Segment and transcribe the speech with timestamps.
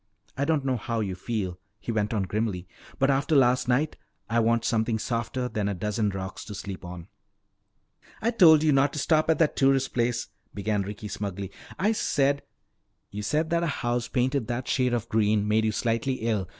[0.35, 2.67] I don't know how you feel," he went on grimly,
[2.97, 3.97] "but after last night
[4.31, 7.07] I want something softer than a dozen rocks to sleep on."
[8.19, 11.51] "I told you not to stop at that tourist place," began Ricky smugly.
[11.77, 12.41] "I said"
[13.11, 16.49] "You said that a house painted that shade of green made you slightly ill.